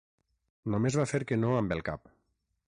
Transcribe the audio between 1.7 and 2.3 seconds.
el cap.